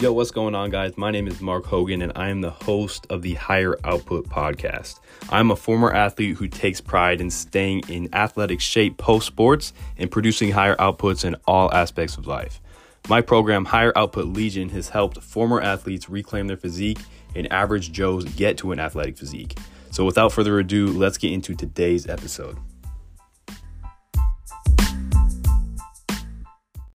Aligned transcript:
Yo, 0.00 0.12
what's 0.12 0.30
going 0.30 0.54
on, 0.54 0.70
guys? 0.70 0.96
My 0.96 1.10
name 1.10 1.26
is 1.26 1.40
Mark 1.40 1.66
Hogan, 1.66 2.02
and 2.02 2.12
I 2.14 2.28
am 2.28 2.40
the 2.40 2.52
host 2.52 3.04
of 3.10 3.22
the 3.22 3.34
Higher 3.34 3.76
Output 3.82 4.28
podcast. 4.28 5.00
I'm 5.28 5.50
a 5.50 5.56
former 5.56 5.92
athlete 5.92 6.36
who 6.36 6.46
takes 6.46 6.80
pride 6.80 7.20
in 7.20 7.30
staying 7.30 7.82
in 7.88 8.08
athletic 8.14 8.60
shape 8.60 8.96
post 8.96 9.26
sports 9.26 9.72
and 9.96 10.08
producing 10.08 10.52
higher 10.52 10.76
outputs 10.76 11.24
in 11.24 11.34
all 11.48 11.74
aspects 11.74 12.16
of 12.16 12.28
life. 12.28 12.60
My 13.08 13.20
program, 13.20 13.64
Higher 13.64 13.92
Output 13.96 14.26
Legion, 14.26 14.68
has 14.68 14.88
helped 14.90 15.20
former 15.20 15.60
athletes 15.60 16.08
reclaim 16.08 16.46
their 16.46 16.56
physique 16.56 17.00
and 17.34 17.52
average 17.52 17.90
Joes 17.90 18.24
get 18.24 18.56
to 18.58 18.70
an 18.70 18.78
athletic 18.78 19.18
physique. 19.18 19.58
So, 19.90 20.04
without 20.04 20.30
further 20.30 20.60
ado, 20.60 20.86
let's 20.92 21.18
get 21.18 21.32
into 21.32 21.56
today's 21.56 22.06
episode. 22.06 22.56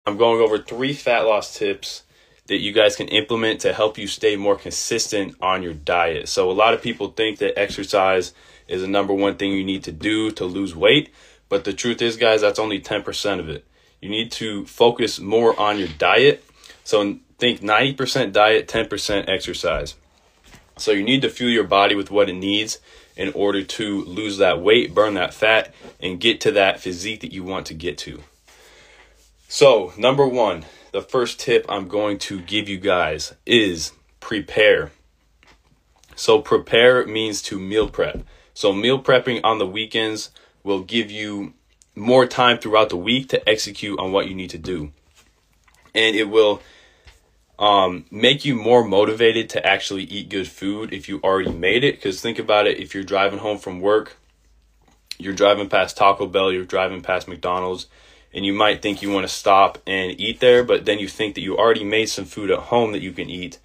I'm 0.04 0.18
going 0.18 0.42
over 0.42 0.58
three 0.58 0.92
fat 0.92 1.20
loss 1.20 1.56
tips 1.56 2.02
that 2.50 2.58
you 2.58 2.72
guys 2.72 2.96
can 2.96 3.06
implement 3.08 3.60
to 3.60 3.72
help 3.72 3.96
you 3.96 4.08
stay 4.08 4.34
more 4.34 4.56
consistent 4.56 5.36
on 5.40 5.62
your 5.62 5.72
diet. 5.72 6.28
So, 6.28 6.50
a 6.50 6.52
lot 6.52 6.74
of 6.74 6.82
people 6.82 7.12
think 7.12 7.38
that 7.38 7.56
exercise 7.56 8.34
is 8.66 8.82
the 8.82 8.88
number 8.88 9.14
one 9.14 9.36
thing 9.36 9.52
you 9.52 9.62
need 9.62 9.84
to 9.84 9.92
do 9.92 10.32
to 10.32 10.44
lose 10.44 10.74
weight, 10.74 11.10
but 11.48 11.62
the 11.62 11.72
truth 11.72 12.02
is, 12.02 12.16
guys, 12.16 12.40
that's 12.40 12.58
only 12.58 12.80
10% 12.80 13.38
of 13.38 13.48
it. 13.48 13.64
You 14.00 14.08
need 14.10 14.32
to 14.32 14.66
focus 14.66 15.20
more 15.20 15.58
on 15.60 15.78
your 15.78 15.86
diet. 15.96 16.44
So, 16.82 17.18
think 17.38 17.60
90% 17.60 18.32
diet, 18.32 18.66
10% 18.66 19.28
exercise. 19.28 19.94
So, 20.76 20.90
you 20.90 21.04
need 21.04 21.22
to 21.22 21.30
fuel 21.30 21.52
your 21.52 21.62
body 21.62 21.94
with 21.94 22.10
what 22.10 22.28
it 22.28 22.34
needs 22.34 22.80
in 23.16 23.30
order 23.32 23.62
to 23.62 24.04
lose 24.06 24.38
that 24.38 24.60
weight, 24.60 24.92
burn 24.92 25.14
that 25.14 25.34
fat, 25.34 25.72
and 26.00 26.18
get 26.18 26.40
to 26.40 26.50
that 26.50 26.80
physique 26.80 27.20
that 27.20 27.32
you 27.32 27.44
want 27.44 27.66
to 27.66 27.74
get 27.74 27.96
to. 27.98 28.24
So, 29.46 29.92
number 29.96 30.26
one, 30.26 30.64
the 30.92 31.02
first 31.02 31.40
tip 31.40 31.66
I'm 31.68 31.88
going 31.88 32.18
to 32.18 32.40
give 32.40 32.68
you 32.68 32.78
guys 32.78 33.34
is 33.46 33.92
prepare. 34.20 34.90
So, 36.16 36.40
prepare 36.40 37.06
means 37.06 37.40
to 37.42 37.58
meal 37.58 37.88
prep. 37.88 38.22
So, 38.52 38.72
meal 38.72 39.02
prepping 39.02 39.40
on 39.42 39.58
the 39.58 39.66
weekends 39.66 40.30
will 40.62 40.82
give 40.82 41.10
you 41.10 41.54
more 41.94 42.26
time 42.26 42.58
throughout 42.58 42.90
the 42.90 42.96
week 42.96 43.28
to 43.30 43.48
execute 43.48 43.98
on 43.98 44.12
what 44.12 44.28
you 44.28 44.34
need 44.34 44.50
to 44.50 44.58
do. 44.58 44.92
And 45.94 46.14
it 46.14 46.28
will 46.28 46.60
um, 47.58 48.06
make 48.10 48.44
you 48.44 48.54
more 48.54 48.84
motivated 48.84 49.50
to 49.50 49.66
actually 49.66 50.04
eat 50.04 50.28
good 50.28 50.48
food 50.48 50.92
if 50.92 51.08
you 51.08 51.20
already 51.22 51.52
made 51.52 51.84
it. 51.84 51.96
Because 51.96 52.20
think 52.20 52.38
about 52.38 52.66
it 52.66 52.78
if 52.78 52.94
you're 52.94 53.04
driving 53.04 53.38
home 53.38 53.58
from 53.58 53.80
work, 53.80 54.16
you're 55.18 55.34
driving 55.34 55.68
past 55.68 55.96
Taco 55.96 56.26
Bell, 56.26 56.52
you're 56.52 56.64
driving 56.64 57.02
past 57.02 57.28
McDonald's, 57.28 57.86
and 58.32 58.44
you 58.44 58.52
might 58.52 58.80
think 58.80 59.02
you 59.02 59.10
want 59.10 59.26
to 59.26 59.32
stop 59.32 59.78
and 59.86 60.18
eat 60.20 60.40
there, 60.40 60.62
but 60.62 60.84
then 60.84 60.98
you 60.98 61.08
think 61.08 61.34
that 61.34 61.40
you 61.40 61.56
already 61.56 61.84
made 61.84 62.06
some 62.06 62.24
food 62.24 62.50
at 62.50 62.58
home 62.58 62.92
that 62.92 63.02
you 63.02 63.12
can 63.12 63.28
eat, 63.28 63.58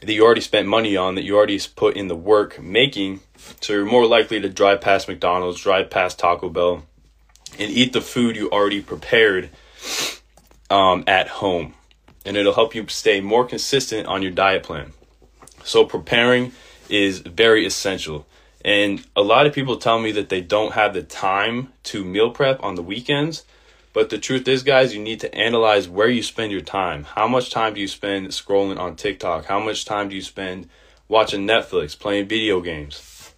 that 0.00 0.12
you 0.12 0.24
already 0.24 0.40
spent 0.40 0.68
money 0.68 0.96
on, 0.96 1.14
that 1.14 1.24
you 1.24 1.36
already 1.36 1.60
put 1.74 1.96
in 1.96 2.08
the 2.08 2.16
work 2.16 2.60
making. 2.60 3.20
So 3.60 3.72
you're 3.72 3.84
more 3.84 4.06
likely 4.06 4.40
to 4.40 4.48
drive 4.48 4.80
past 4.80 5.08
McDonald's, 5.08 5.60
drive 5.60 5.90
past 5.90 6.18
Taco 6.18 6.48
Bell, 6.48 6.84
and 7.58 7.70
eat 7.70 7.92
the 7.92 8.00
food 8.00 8.36
you 8.36 8.50
already 8.50 8.80
prepared 8.80 9.50
um, 10.70 11.04
at 11.06 11.28
home. 11.28 11.74
And 12.24 12.36
it'll 12.36 12.54
help 12.54 12.74
you 12.74 12.86
stay 12.88 13.20
more 13.20 13.44
consistent 13.44 14.06
on 14.06 14.22
your 14.22 14.30
diet 14.30 14.62
plan. 14.62 14.92
So 15.64 15.84
preparing 15.84 16.52
is 16.88 17.18
very 17.18 17.66
essential. 17.66 18.26
And 18.64 19.04
a 19.16 19.22
lot 19.22 19.46
of 19.46 19.52
people 19.52 19.76
tell 19.76 19.98
me 19.98 20.12
that 20.12 20.28
they 20.28 20.40
don't 20.40 20.72
have 20.72 20.94
the 20.94 21.02
time 21.02 21.72
to 21.84 22.04
meal 22.04 22.30
prep 22.30 22.62
on 22.62 22.76
the 22.76 22.82
weekends. 22.82 23.44
But 23.92 24.08
the 24.08 24.18
truth 24.18 24.48
is, 24.48 24.62
guys, 24.62 24.94
you 24.94 25.02
need 25.02 25.20
to 25.20 25.34
analyze 25.34 25.88
where 25.88 26.08
you 26.08 26.22
spend 26.22 26.50
your 26.50 26.62
time. 26.62 27.04
How 27.04 27.28
much 27.28 27.50
time 27.50 27.74
do 27.74 27.80
you 27.80 27.88
spend 27.88 28.28
scrolling 28.28 28.78
on 28.78 28.96
TikTok? 28.96 29.46
How 29.46 29.60
much 29.60 29.84
time 29.84 30.08
do 30.08 30.14
you 30.14 30.22
spend 30.22 30.68
watching 31.08 31.46
Netflix, 31.46 31.98
playing 31.98 32.28
video 32.28 32.60
games? 32.62 33.34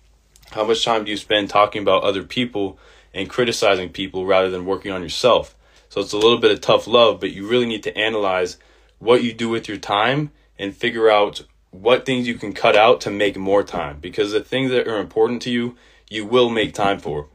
How 0.52 0.64
much 0.64 0.84
time 0.84 1.04
do 1.04 1.10
you 1.10 1.16
spend 1.16 1.50
talking 1.50 1.82
about 1.82 2.04
other 2.04 2.22
people 2.22 2.78
and 3.12 3.28
criticizing 3.28 3.88
people 3.88 4.26
rather 4.26 4.48
than 4.48 4.64
working 4.64 4.92
on 4.92 5.02
yourself? 5.02 5.56
So 5.88 6.00
it's 6.00 6.12
a 6.12 6.18
little 6.18 6.38
bit 6.38 6.52
of 6.52 6.60
tough 6.60 6.86
love, 6.86 7.18
but 7.18 7.32
you 7.32 7.48
really 7.48 7.66
need 7.66 7.82
to 7.82 7.96
analyze 7.98 8.56
what 9.00 9.24
you 9.24 9.32
do 9.32 9.48
with 9.48 9.66
your 9.68 9.76
time 9.76 10.30
and 10.56 10.74
figure 10.74 11.10
out 11.10 11.42
what 11.72 12.06
things 12.06 12.28
you 12.28 12.34
can 12.34 12.52
cut 12.52 12.76
out 12.76 13.00
to 13.00 13.10
make 13.10 13.36
more 13.36 13.64
time 13.64 13.98
because 14.00 14.30
the 14.30 14.40
things 14.40 14.70
that 14.70 14.86
are 14.86 15.00
important 15.00 15.42
to 15.42 15.50
you, 15.50 15.76
you 16.08 16.24
will 16.24 16.48
make 16.48 16.72
time 16.72 17.00
for. 17.00 17.26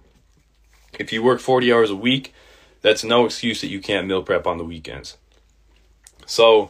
If 0.97 1.12
you 1.12 1.22
work 1.22 1.41
40 1.41 1.74
hours 1.74 1.90
a 1.90 1.96
week, 1.96 2.34
that's 2.81 3.03
no 3.03 3.25
excuse 3.25 3.62
that 3.62 3.67
you 3.67 3.79
can't 3.79 4.07
meal 4.07 4.23
prep 4.23 4.47
on 4.47 4.57
the 4.57 4.63
weekends. 4.63 5.17
So, 6.25 6.69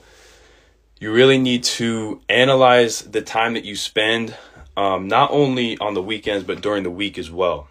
you 0.99 1.13
really 1.13 1.37
need 1.37 1.63
to 1.63 2.21
analyze 2.27 3.01
the 3.01 3.21
time 3.21 3.53
that 3.53 3.63
you 3.63 3.75
spend, 3.75 4.35
um, 4.75 5.07
not 5.07 5.31
only 5.31 5.77
on 5.77 5.93
the 5.93 6.01
weekends, 6.01 6.43
but 6.43 6.61
during 6.61 6.83
the 6.83 6.91
week 6.91 7.17
as 7.17 7.31
well. 7.31 7.67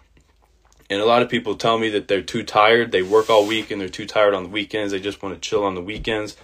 And 0.91 1.03
a 1.03 1.05
lot 1.05 1.21
of 1.21 1.29
people 1.29 1.55
tell 1.55 1.79
me 1.79 1.91
that 1.91 2.09
they're 2.09 2.23
too 2.23 2.43
tired. 2.43 2.93
They 2.93 3.03
work 3.03 3.29
all 3.29 3.47
week 3.47 3.71
and 3.71 3.79
they're 3.79 3.89
too 3.91 4.07
tired 4.07 4.33
on 4.33 4.45
the 4.45 4.49
weekends. 4.49 4.93
They 4.93 5.01
just 5.01 5.23
want 5.23 5.35
to 5.35 5.41
chill 5.41 5.65
on 5.65 5.75
the 5.75 5.83
weekends. 5.83 6.37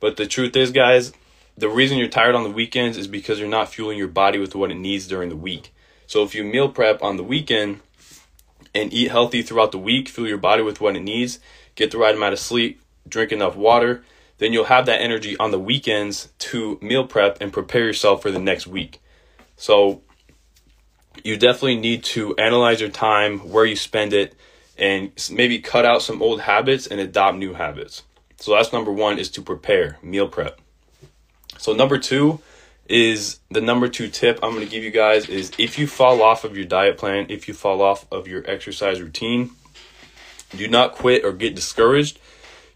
But 0.00 0.16
the 0.16 0.26
truth 0.26 0.56
is, 0.56 0.70
guys, 0.70 1.12
the 1.58 1.68
reason 1.68 1.98
you're 1.98 2.08
tired 2.08 2.34
on 2.34 2.42
the 2.42 2.50
weekends 2.50 2.96
is 2.96 3.06
because 3.06 3.38
you're 3.38 3.48
not 3.48 3.68
fueling 3.68 3.98
your 3.98 4.08
body 4.08 4.38
with 4.38 4.54
what 4.54 4.70
it 4.70 4.78
needs 4.78 5.06
during 5.06 5.28
the 5.28 5.36
week. 5.36 5.74
So 6.06 6.22
if 6.22 6.34
you 6.34 6.42
meal 6.42 6.70
prep 6.70 7.02
on 7.02 7.18
the 7.18 7.22
weekend, 7.22 7.80
and 8.74 8.92
eat 8.92 9.10
healthy 9.10 9.42
throughout 9.42 9.72
the 9.72 9.78
week, 9.78 10.08
fuel 10.08 10.28
your 10.28 10.38
body 10.38 10.62
with 10.62 10.80
what 10.80 10.96
it 10.96 11.02
needs, 11.02 11.40
get 11.74 11.90
the 11.90 11.98
right 11.98 12.14
amount 12.14 12.32
of 12.32 12.38
sleep, 12.38 12.80
drink 13.08 13.32
enough 13.32 13.56
water, 13.56 14.04
then 14.38 14.52
you'll 14.52 14.64
have 14.64 14.86
that 14.86 15.00
energy 15.00 15.36
on 15.38 15.50
the 15.50 15.58
weekends 15.58 16.28
to 16.38 16.78
meal 16.80 17.06
prep 17.06 17.40
and 17.40 17.52
prepare 17.52 17.84
yourself 17.84 18.22
for 18.22 18.30
the 18.30 18.38
next 18.38 18.66
week. 18.66 19.00
So 19.56 20.02
you 21.22 21.36
definitely 21.36 21.76
need 21.76 22.04
to 22.04 22.34
analyze 22.36 22.80
your 22.80 22.90
time, 22.90 23.40
where 23.50 23.66
you 23.66 23.76
spend 23.76 24.12
it, 24.12 24.34
and 24.78 25.12
maybe 25.30 25.58
cut 25.58 25.84
out 25.84 26.00
some 26.02 26.22
old 26.22 26.40
habits 26.40 26.86
and 26.86 27.00
adopt 27.00 27.36
new 27.36 27.52
habits. 27.52 28.02
So 28.38 28.52
that's 28.54 28.72
number 28.72 28.92
one 28.92 29.18
is 29.18 29.30
to 29.32 29.42
prepare, 29.42 29.98
meal 30.02 30.28
prep. 30.28 30.58
So 31.58 31.74
number 31.74 31.98
two 31.98 32.40
is 32.90 33.38
the 33.50 33.60
number 33.60 33.88
two 33.88 34.08
tip 34.08 34.40
I'm 34.42 34.52
going 34.52 34.64
to 34.64 34.70
give 34.70 34.82
you 34.82 34.90
guys 34.90 35.28
is 35.28 35.52
if 35.58 35.78
you 35.78 35.86
fall 35.86 36.22
off 36.22 36.44
of 36.44 36.56
your 36.56 36.66
diet 36.66 36.98
plan, 36.98 37.26
if 37.28 37.46
you 37.46 37.54
fall 37.54 37.80
off 37.80 38.04
of 38.10 38.26
your 38.26 38.42
exercise 38.50 39.00
routine, 39.00 39.52
do 40.56 40.66
not 40.66 40.92
quit 40.92 41.24
or 41.24 41.32
get 41.32 41.54
discouraged. 41.54 42.18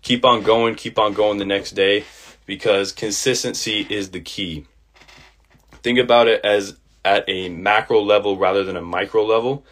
Keep 0.03 0.25
on 0.25 0.43
going, 0.43 0.77
keep 0.77 0.99
on 0.99 1.15
going 1.15 1.39
the 1.39 1.45
next 1.45 1.73
day 1.73 2.05
because 2.47 2.93
consistency 2.93 3.87
is 3.91 4.11
the 4.11 4.21
key. 4.21 4.67
Think 5.83 5.99
about 5.99 6.29
it 6.29 6.45
as 6.45 6.77
at 7.05 7.25
a 7.29 7.49
macro 7.49 8.01
level 8.01 8.37
rather 8.37 8.65
than 8.65 8.77
a 8.77 8.83
micro 8.83 9.25
level. 9.25 9.65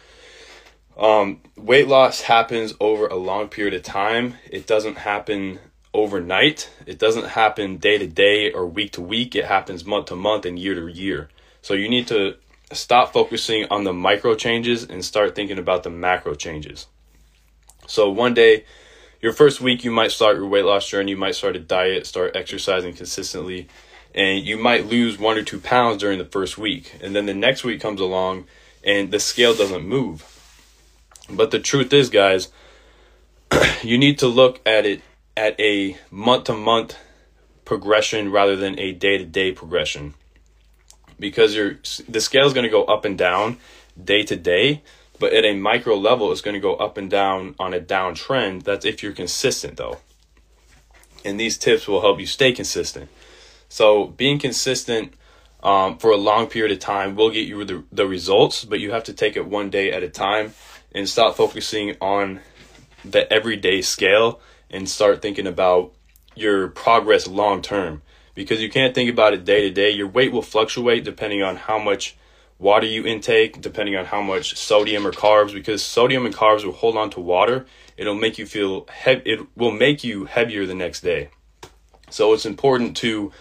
Um, 0.97 1.41
weight 1.55 1.87
loss 1.87 2.21
happens 2.21 2.73
over 2.79 3.07
a 3.07 3.15
long 3.15 3.47
period 3.47 3.73
of 3.73 3.83
time. 3.83 4.35
It 4.49 4.67
doesn't 4.67 4.97
happen 4.97 5.59
overnight. 5.93 6.69
It 6.85 6.99
doesn't 6.99 7.29
happen 7.29 7.77
day 7.77 7.97
to 7.97 8.07
day 8.07 8.51
or 8.51 8.65
week 8.65 8.93
to 8.93 9.01
week. 9.01 9.35
It 9.35 9.45
happens 9.45 9.85
month 9.85 10.07
to 10.07 10.15
month 10.15 10.45
and 10.45 10.57
year 10.57 10.75
to 10.75 10.87
year. 10.87 11.29
So 11.61 11.73
you 11.73 11.89
need 11.89 12.07
to 12.07 12.35
stop 12.71 13.13
focusing 13.13 13.65
on 13.69 13.83
the 13.83 13.93
micro 13.93 14.35
changes 14.35 14.83
and 14.83 15.05
start 15.05 15.35
thinking 15.35 15.59
about 15.59 15.83
the 15.83 15.89
macro 15.89 16.33
changes. 16.35 16.87
So 17.87 18.09
one 18.09 18.33
day, 18.33 18.65
your 19.21 19.33
first 19.33 19.61
week, 19.61 19.83
you 19.83 19.91
might 19.91 20.11
start 20.11 20.37
your 20.37 20.47
weight 20.47 20.65
loss 20.65 20.89
journey. 20.89 21.11
You 21.11 21.17
might 21.17 21.35
start 21.35 21.55
a 21.55 21.59
diet, 21.59 22.05
start 22.05 22.35
exercising 22.35 22.93
consistently, 22.93 23.67
and 24.13 24.43
you 24.43 24.57
might 24.57 24.87
lose 24.87 25.17
one 25.17 25.37
or 25.37 25.43
two 25.43 25.59
pounds 25.59 26.01
during 26.01 26.17
the 26.17 26.25
first 26.25 26.57
week. 26.57 26.97
And 27.01 27.15
then 27.15 27.25
the 27.25 27.33
next 27.33 27.63
week 27.63 27.79
comes 27.79 28.01
along 28.01 28.45
and 28.83 29.11
the 29.11 29.19
scale 29.19 29.55
doesn't 29.55 29.85
move. 29.87 30.29
But 31.29 31.51
the 31.51 31.59
truth 31.59 31.93
is, 31.93 32.09
guys, 32.09 32.49
you 33.81 33.97
need 33.97 34.19
to 34.19 34.27
look 34.27 34.59
at 34.65 34.85
it 34.85 35.01
at 35.35 35.59
a 35.59 35.97
month 36.11 36.45
to 36.45 36.53
month 36.53 36.97
progression 37.65 38.31
rather 38.31 38.55
than 38.55 38.79
a 38.79 38.91
day 38.91 39.17
to 39.17 39.25
day 39.25 39.51
progression. 39.51 40.13
Because 41.19 41.55
your 41.55 41.79
the 42.07 42.21
scale 42.21 42.45
is 42.45 42.53
going 42.53 42.65
to 42.65 42.69
go 42.69 42.83
up 42.85 43.05
and 43.05 43.17
down 43.17 43.57
day 44.01 44.23
to 44.23 44.35
day 44.35 44.81
but 45.19 45.31
at 45.31 45.45
a 45.45 45.53
micro 45.53 45.95
level 45.95 46.31
it's 46.31 46.41
going 46.41 46.55
to 46.55 46.59
go 46.59 46.75
up 46.75 46.97
and 46.97 47.09
down 47.09 47.55
on 47.59 47.73
a 47.73 47.79
downtrend 47.79 48.63
that's 48.63 48.85
if 48.85 49.01
you're 49.01 49.13
consistent 49.13 49.77
though. 49.77 49.99
And 51.23 51.39
these 51.39 51.57
tips 51.57 51.87
will 51.87 52.01
help 52.01 52.19
you 52.19 52.25
stay 52.25 52.51
consistent. 52.51 53.09
So 53.69 54.07
being 54.07 54.39
consistent 54.39 55.13
um, 55.61 55.97
for 55.97 56.11
a 56.11 56.17
long 56.17 56.47
period 56.47 56.73
of 56.73 56.79
time 56.79 57.15
will 57.15 57.29
get 57.29 57.47
you 57.47 57.63
the, 57.63 57.83
the 57.91 58.05
results 58.05 58.65
but 58.65 58.79
you 58.79 58.91
have 58.91 59.05
to 59.05 59.13
take 59.13 59.37
it 59.37 59.45
one 59.45 59.69
day 59.69 59.91
at 59.91 60.03
a 60.03 60.09
time 60.09 60.53
and 60.93 61.07
stop 61.07 61.35
focusing 61.37 61.95
on 62.01 62.41
the 63.05 63.31
everyday 63.31 63.81
scale 63.81 64.41
and 64.73 64.89
start 64.89 65.21
thinking 65.21 65.47
about 65.47 65.93
your 66.35 66.67
progress 66.67 67.27
long 67.27 67.61
term 67.61 68.01
because 68.35 68.61
you 68.61 68.69
can't 68.69 68.95
think 68.95 69.09
about 69.09 69.33
it 69.33 69.45
day 69.45 69.61
to 69.61 69.69
day. 69.69 69.91
Your 69.91 70.07
weight 70.07 70.31
will 70.33 70.41
fluctuate 70.41 71.03
depending 71.05 71.43
on 71.43 71.55
how 71.55 71.79
much 71.79 72.17
water 72.57 72.87
you 72.87 73.05
intake, 73.05 73.61
depending 73.61 73.95
on 73.95 74.05
how 74.05 74.21
much 74.21 74.57
sodium 74.57 75.05
or 75.05 75.11
carbs 75.11 75.53
because 75.53 75.83
sodium 75.83 76.25
and 76.25 76.35
carbs 76.35 76.65
will 76.65 76.71
hold 76.73 76.97
on 76.97 77.09
to 77.11 77.19
water. 77.19 77.65
It'll 77.95 78.15
make 78.15 78.37
you 78.37 78.45
feel 78.45 78.87
he- 79.05 79.21
it 79.31 79.41
will 79.55 79.71
make 79.71 80.03
you 80.03 80.25
heavier 80.25 80.65
the 80.65 80.73
next 80.73 81.01
day. 81.01 81.29
So 82.09 82.33
it's 82.33 82.45
important 82.45 82.97
to 82.97 83.31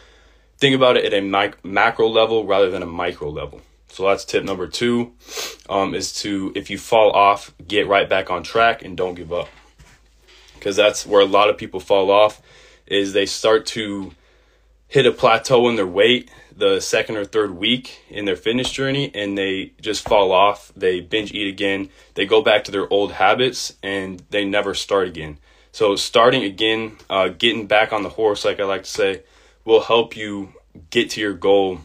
think 0.59 0.75
about 0.77 0.97
it 0.97 1.05
at 1.05 1.15
a 1.15 1.21
mic- 1.21 1.65
macro 1.65 2.09
level 2.09 2.45
rather 2.45 2.71
than 2.71 2.83
a 2.83 2.87
micro 2.87 3.31
level. 3.31 3.63
So 3.89 4.07
that's 4.09 4.25
tip 4.25 4.45
number 4.45 4.67
two 4.67 5.13
um, 5.69 5.95
is 5.95 6.13
to, 6.23 6.53
if 6.55 6.71
you 6.71 6.79
fall 6.79 7.11
off, 7.13 7.55
get 7.67 7.87
right 7.87 8.09
back 8.09 8.31
on 8.31 8.43
track 8.43 8.83
and 8.83 8.97
don't 8.97 9.15
give 9.15 9.33
up. 9.33 9.49
Because 10.63 10.77
that's 10.77 11.05
where 11.05 11.21
a 11.21 11.25
lot 11.27 11.51
of 11.51 11.59
people 11.59 11.81
fall 11.81 12.09
off 12.09 12.41
is 12.87 13.13
they 13.13 13.27
start 13.27 13.67
to 13.67 14.13
hit 14.87 15.07
a 15.07 15.11
plateau 15.11 15.69
in 15.69 15.75
their 15.75 15.89
weight 15.89 16.31
the 16.57 16.79
second 16.79 17.17
or 17.17 17.25
third 17.25 17.51
week 17.57 18.05
in 18.09 18.27
their 18.27 18.37
fitness 18.37 18.71
journey 18.71 19.11
and 19.13 19.37
they 19.37 19.73
just 19.81 20.09
fall 20.09 20.31
off. 20.31 20.71
They 20.77 21.01
binge 21.01 21.33
eat 21.33 21.49
again. 21.49 21.89
They 22.15 22.27
go 22.27 22.43
back 22.43 22.63
to 22.65 22.71
their 22.71 22.89
old 22.93 23.11
habits 23.11 23.75
and 23.83 24.23
they 24.31 24.45
never 24.45 24.73
start 24.73 25.09
again. 25.09 25.39
So 25.73 25.97
starting 25.97 26.45
again, 26.45 26.97
uh, 27.11 27.31
getting 27.31 27.67
back 27.67 27.93
on 27.93 28.05
the 28.05 28.11
horse, 28.11 28.45
like 28.45 28.61
I 28.61 28.65
like 28.65 28.85
to 28.85 28.91
say, 28.91 29.23
will 29.65 29.81
help 29.81 30.17
you 30.17 30.53
get 30.91 31.11
to 31.11 31.21
your 31.21 31.33
goal 31.33 31.81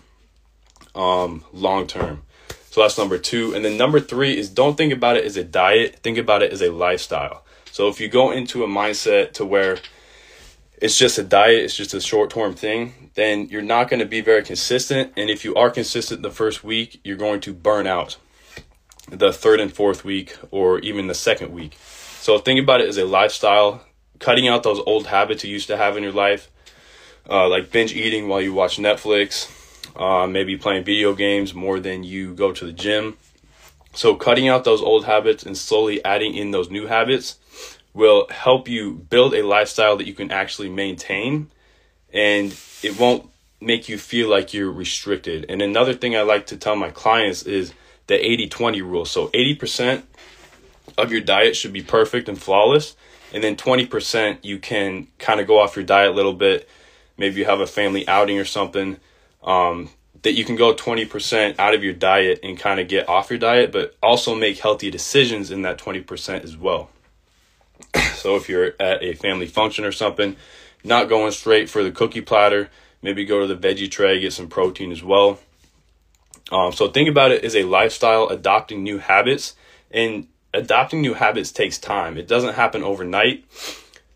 um, 0.94 1.44
long 1.52 1.88
term. 1.88 2.22
So 2.70 2.84
that's 2.84 3.00
number 3.00 3.18
two. 3.18 3.56
And 3.56 3.66
then 3.66 3.76
number 3.76 4.00
three 4.00 4.38
is 4.38 4.50
don't 4.50 4.78
think 4.78 4.94
about 4.94 5.18
it 5.18 5.26
as 5.26 5.36
a 5.36 5.44
diet, 5.44 5.96
think 6.04 6.20
about 6.20 6.44
it 6.44 6.54
as 6.54 6.62
a 6.62 6.70
lifestyle. 6.70 7.44
So 7.72 7.88
if 7.88 8.00
you 8.00 8.08
go 8.08 8.32
into 8.32 8.64
a 8.64 8.68
mindset 8.68 9.34
to 9.34 9.46
where 9.46 9.78
it's 10.82 10.98
just 10.98 11.18
a 11.18 11.24
diet, 11.24 11.64
it's 11.64 11.76
just 11.76 11.94
a 11.94 12.02
short 12.02 12.30
term 12.30 12.54
thing, 12.54 13.12
then 13.16 13.48
you're 13.50 13.62
not 13.62 13.90
going 13.90 14.00
to 14.00 14.06
be 14.06 14.22
very 14.22 14.44
consistent. 14.44 15.14
And 15.18 15.30
if 15.30 15.44
you 15.44 15.56
are 15.56 15.70
consistent 15.70 16.22
the 16.22 16.32
first 16.32 16.64
week, 16.64 17.00
you're 17.04 17.18
going 17.18 17.42
to 17.42 17.54
burn 17.54 17.88
out 17.88 18.18
the 19.10 19.32
third 19.32 19.60
and 19.60 19.74
fourth 19.74 20.04
week 20.04 20.38
or 20.52 20.80
even 20.80 21.08
the 21.08 21.16
second 21.16 21.52
week. 21.52 21.78
So 22.20 22.38
think 22.38 22.60
about 22.60 22.82
it 22.82 22.90
as 22.90 22.98
a 22.98 23.06
lifestyle, 23.06 23.82
cutting 24.20 24.48
out 24.48 24.64
those 24.64 24.80
old 24.86 25.08
habits 25.08 25.44
you 25.44 25.52
used 25.52 25.68
to 25.68 25.78
have 25.78 25.98
in 25.98 26.04
your 26.04 26.12
life, 26.12 26.52
uh, 27.30 27.48
like 27.48 27.72
binge 27.72 27.94
eating 27.94 28.28
while 28.28 28.42
you 28.42 28.54
watch 28.54 28.78
Netflix, 28.78 29.50
uh, 29.96 30.28
maybe 30.28 30.58
playing 30.58 30.84
video 30.84 31.14
games 31.14 31.54
more 31.54 31.80
than 31.80 32.04
you 32.04 32.34
go 32.34 32.52
to 32.52 32.66
the 32.66 32.74
gym. 32.74 33.18
So 33.94 34.16
cutting 34.16 34.48
out 34.48 34.64
those 34.64 34.82
old 34.82 35.06
habits 35.06 35.44
and 35.44 35.58
slowly 35.58 36.04
adding 36.06 36.36
in 36.36 36.52
those 36.52 36.70
new 36.70 36.86
habits 36.86 37.38
will 37.98 38.28
help 38.30 38.68
you 38.68 38.94
build 38.94 39.34
a 39.34 39.42
lifestyle 39.42 39.98
that 39.98 40.06
you 40.06 40.14
can 40.14 40.32
actually 40.32 40.70
maintain 40.70 41.50
and 42.14 42.56
it 42.84 43.00
won't 43.00 43.28
make 43.60 43.90
you 43.90 43.98
feel 43.98 44.30
like 44.30 44.54
you're 44.54 44.72
restricted. 44.72 45.48
And 45.50 45.64
another 45.64 45.96
thing 45.96 46.16
I 46.16 46.22
like 46.22 46.46
to 46.48 46.58
tell 46.58 46.76
my 46.76 46.92
clients 46.92 47.42
is 47.42 47.74
the 48.06 48.14
80-20 48.14 48.82
rule. 48.82 49.06
So 49.06 49.30
80% 49.30 50.04
of 50.96 51.12
your 51.12 51.22
diet 51.22 51.56
should 51.56 51.74
be 51.74 51.82
perfect 51.82 52.30
and 52.30 52.40
flawless, 52.40 52.96
and 53.34 53.44
then 53.44 53.56
20% 53.56 54.38
you 54.44 54.60
can 54.60 55.08
kind 55.18 55.40
of 55.40 55.48
go 55.48 55.60
off 55.60 55.76
your 55.76 55.84
diet 55.84 56.12
a 56.12 56.14
little 56.14 56.34
bit. 56.34 56.70
Maybe 57.18 57.40
you 57.40 57.46
have 57.46 57.62
a 57.62 57.68
family 57.68 58.08
outing 58.08 58.38
or 58.38 58.46
something. 58.46 58.98
Um, 59.44 59.90
that 60.22 60.34
you 60.34 60.46
can 60.46 60.56
go 60.56 60.74
20% 60.74 61.58
out 61.58 61.74
of 61.74 61.84
your 61.84 61.94
diet 61.94 62.40
and 62.44 62.60
kind 62.60 62.80
of 62.80 62.88
get 62.88 63.10
off 63.10 63.30
your 63.32 63.40
diet, 63.40 63.72
but 63.72 63.96
also 64.04 64.36
make 64.36 64.60
healthy 64.60 64.92
decisions 64.92 65.50
in 65.50 65.64
that 65.64 65.80
20% 65.80 66.44
as 66.44 66.56
well. 66.56 66.90
So 68.28 68.36
if 68.36 68.50
you're 68.50 68.74
at 68.78 69.02
a 69.02 69.14
family 69.14 69.48
function 69.48 69.86
or 69.86 69.94
something, 69.94 70.36
not 70.84 71.08
going 71.08 71.32
straight 71.32 71.70
for 71.70 71.82
the 71.82 71.92
cookie 71.92 72.20
platter, 72.20 72.70
maybe 73.02 73.24
go 73.24 73.40
to 73.40 73.48
the 73.48 73.56
veggie 73.56 73.90
tray, 73.90 74.20
get 74.20 74.34
some 74.34 74.50
protein 74.50 74.92
as 74.92 75.02
well. 75.02 75.40
Um, 76.52 76.74
so 76.74 76.90
think 76.90 77.08
about 77.08 77.32
it 77.32 77.46
as 77.46 77.56
a 77.56 77.64
lifestyle, 77.64 78.28
adopting 78.28 78.84
new 78.84 78.98
habits, 78.98 79.56
and 79.92 80.28
adopting 80.54 81.00
new 81.00 81.14
habits 81.14 81.54
takes 81.54 81.78
time. 81.78 82.18
It 82.18 82.28
doesn't 82.28 82.56
happen 82.56 82.84
overnight. 82.84 83.46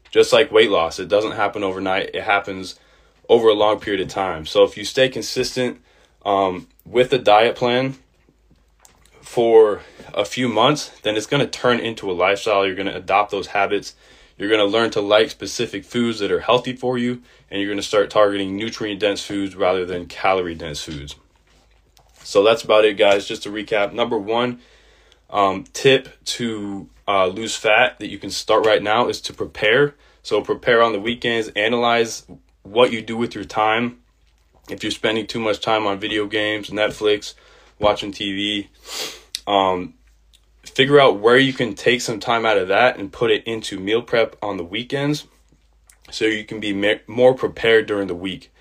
Just 0.10 0.34
like 0.34 0.52
weight 0.52 0.70
loss, 0.70 1.00
it 1.00 1.08
doesn't 1.08 1.32
happen 1.32 1.64
overnight. 1.64 2.14
It 2.14 2.24
happens 2.24 2.78
over 3.30 3.48
a 3.48 3.54
long 3.54 3.80
period 3.80 4.02
of 4.02 4.10
time. 4.10 4.46
So 4.46 4.66
if 4.66 4.76
you 4.76 4.84
stay 4.84 5.08
consistent 5.08 5.80
um, 6.26 6.68
with 6.84 7.12
the 7.12 7.18
diet 7.18 7.56
plan 7.56 7.96
for 9.32 9.80
a 10.14 10.26
few 10.26 10.50
months, 10.50 10.92
then 11.04 11.16
it's 11.16 11.26
going 11.26 11.40
to 11.40 11.48
turn 11.48 11.80
into 11.80 12.12
a 12.12 12.12
lifestyle. 12.12 12.66
You're 12.66 12.76
going 12.76 12.90
to 12.90 12.98
adopt 12.98 13.32
those 13.32 13.48
habits. 13.48 13.96
You're 14.38 14.50
going 14.50 14.60
to 14.60 14.66
learn 14.66 14.90
to 14.92 15.00
like 15.00 15.30
specific 15.30 15.86
foods 15.86 16.20
that 16.20 16.34
are 16.34 16.42
healthy 16.42 16.76
for 16.76 16.98
you, 16.98 17.22
and 17.50 17.62
you're 17.62 17.70
going 17.70 17.80
to 17.80 17.88
start 17.88 18.10
targeting 18.10 18.58
nutrient 18.58 19.00
dense 19.00 19.24
foods 19.24 19.56
rather 19.56 19.86
than 19.86 20.08
calorie 20.08 20.54
dense 20.54 20.84
foods. 20.84 21.16
So 22.24 22.44
that's 22.44 22.66
about 22.66 22.84
it, 22.84 22.98
guys. 22.98 23.26
Just 23.26 23.44
to 23.44 23.50
recap 23.50 23.94
number 23.94 24.18
one 24.18 24.60
um, 25.30 25.64
tip 25.72 26.10
to 26.26 26.90
uh, 27.08 27.28
lose 27.28 27.56
fat 27.56 28.00
that 28.00 28.10
you 28.10 28.18
can 28.18 28.32
start 28.32 28.66
right 28.66 28.84
now 28.84 29.08
is 29.08 29.22
to 29.22 29.34
prepare. 29.34 29.96
So 30.24 30.42
prepare 30.42 30.84
on 30.84 30.92
the 30.92 31.00
weekends, 31.00 31.48
analyze 31.56 32.26
what 32.64 32.92
you 32.92 33.02
do 33.02 33.16
with 33.16 33.34
your 33.34 33.46
time 33.46 34.00
if 34.70 34.84
you're 34.84 34.92
spending 34.92 35.26
too 35.26 35.40
much 35.40 35.62
time 35.62 35.88
on 35.88 36.02
video 36.02 36.26
games, 36.26 36.70
Netflix, 36.70 37.34
watching 37.82 38.12
TV, 38.12 38.68
um, 39.52 39.96
figure 40.64 41.00
out 41.00 41.20
where 41.20 41.38
you 41.38 41.52
can 41.52 41.76
take 41.76 42.00
some 42.00 42.20
time 42.20 42.46
out 42.46 42.58
of 42.58 42.70
that 42.70 42.98
and 42.98 43.12
put 43.12 43.32
it 43.32 43.44
into 43.44 43.80
meal 43.80 44.02
prep 44.02 44.38
on 44.42 44.56
the 44.56 44.64
weekends 44.64 45.26
so 46.10 46.26
you 46.26 46.46
can 46.46 46.62
be 46.62 47.00
more 47.06 47.34
prepared 47.34 47.86
during 47.86 48.08
the 48.08 48.16
week. 48.16 48.52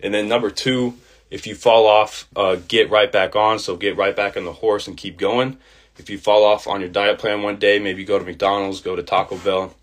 And 0.00 0.14
then 0.14 0.26
number 0.26 0.50
two, 0.50 0.94
if 1.30 1.46
you 1.46 1.54
fall 1.54 1.86
off, 1.86 2.26
uh, 2.34 2.56
get 2.66 2.90
right 2.90 3.12
back 3.12 3.36
on. 3.36 3.58
So 3.58 3.76
get 3.76 3.96
right 3.96 4.16
back 4.16 4.36
on 4.36 4.44
the 4.44 4.52
horse 4.54 4.88
and 4.88 4.96
keep 4.96 5.18
going. 5.18 5.58
If 5.98 6.08
you 6.08 6.16
fall 6.16 6.44
off 6.44 6.66
on 6.66 6.80
your 6.80 6.88
diet 6.88 7.18
plan 7.18 7.42
one 7.42 7.58
day, 7.58 7.78
maybe 7.78 8.04
go 8.04 8.18
to 8.18 8.24
McDonald's, 8.24 8.80
go 8.80 8.96
to 8.96 9.02
Taco 9.02 9.36
Bell. 9.36 9.74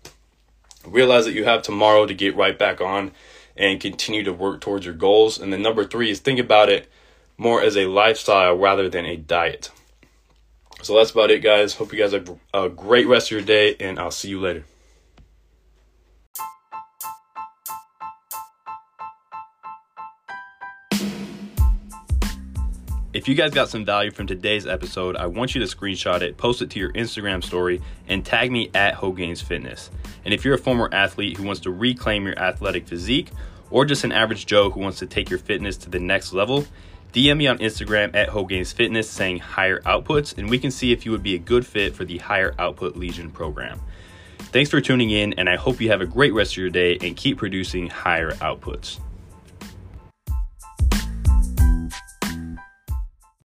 Realize 0.84 1.26
that 1.26 1.34
you 1.34 1.44
have 1.44 1.62
tomorrow 1.62 2.06
to 2.06 2.14
get 2.14 2.34
right 2.34 2.58
back 2.58 2.80
on 2.80 3.12
and 3.56 3.80
continue 3.80 4.24
to 4.24 4.32
work 4.32 4.60
towards 4.60 4.84
your 4.84 4.94
goals. 4.94 5.38
And 5.38 5.52
then 5.52 5.62
number 5.62 5.84
three 5.84 6.10
is 6.10 6.18
think 6.18 6.40
about 6.40 6.68
it 6.68 6.90
more 7.36 7.62
as 7.62 7.76
a 7.76 7.86
lifestyle 7.86 8.56
rather 8.56 8.88
than 8.88 9.04
a 9.04 9.16
diet. 9.16 9.70
So 10.86 10.94
that's 10.94 11.10
about 11.10 11.32
it, 11.32 11.40
guys. 11.40 11.74
Hope 11.74 11.92
you 11.92 11.98
guys 11.98 12.12
have 12.12 12.38
a 12.54 12.68
great 12.68 13.08
rest 13.08 13.26
of 13.26 13.30
your 13.32 13.40
day, 13.40 13.74
and 13.80 13.98
I'll 13.98 14.12
see 14.12 14.28
you 14.28 14.38
later. 14.38 14.64
If 23.12 23.26
you 23.26 23.34
guys 23.34 23.50
got 23.50 23.68
some 23.68 23.84
value 23.84 24.12
from 24.12 24.28
today's 24.28 24.64
episode, 24.64 25.16
I 25.16 25.26
want 25.26 25.56
you 25.56 25.60
to 25.60 25.66
screenshot 25.66 26.20
it, 26.20 26.36
post 26.36 26.62
it 26.62 26.70
to 26.70 26.78
your 26.78 26.92
Instagram 26.92 27.42
story, 27.42 27.82
and 28.06 28.24
tag 28.24 28.52
me 28.52 28.70
at 28.72 28.94
Hogains 28.94 29.42
Fitness. 29.42 29.90
And 30.24 30.32
if 30.32 30.44
you're 30.44 30.54
a 30.54 30.58
former 30.58 30.88
athlete 30.92 31.36
who 31.36 31.42
wants 31.42 31.62
to 31.62 31.72
reclaim 31.72 32.26
your 32.26 32.38
athletic 32.38 32.86
physique, 32.86 33.32
or 33.70 33.84
just 33.84 34.04
an 34.04 34.12
average 34.12 34.46
Joe 34.46 34.70
who 34.70 34.78
wants 34.78 35.00
to 35.00 35.06
take 35.06 35.30
your 35.30 35.40
fitness 35.40 35.76
to 35.78 35.90
the 35.90 35.98
next 35.98 36.32
level, 36.32 36.64
DM 37.16 37.38
me 37.38 37.46
on 37.46 37.56
Instagram 37.60 38.14
at 38.14 38.28
Hogains 38.28 38.74
Fitness 38.74 39.08
saying 39.08 39.38
higher 39.38 39.80
outputs, 39.86 40.36
and 40.36 40.50
we 40.50 40.58
can 40.58 40.70
see 40.70 40.92
if 40.92 41.06
you 41.06 41.12
would 41.12 41.22
be 41.22 41.34
a 41.34 41.38
good 41.38 41.66
fit 41.66 41.94
for 41.94 42.04
the 42.04 42.18
Higher 42.18 42.54
Output 42.58 42.94
Legion 42.94 43.30
program. 43.30 43.80
Thanks 44.38 44.68
for 44.68 44.82
tuning 44.82 45.08
in, 45.08 45.32
and 45.38 45.48
I 45.48 45.56
hope 45.56 45.80
you 45.80 45.88
have 45.88 46.02
a 46.02 46.06
great 46.06 46.34
rest 46.34 46.52
of 46.52 46.58
your 46.58 46.68
day 46.68 46.98
and 47.00 47.16
keep 47.16 47.38
producing 47.38 47.88
higher 47.88 48.32
outputs. 48.32 49.00